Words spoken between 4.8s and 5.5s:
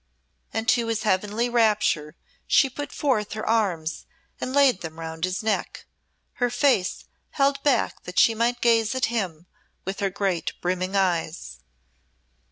them round his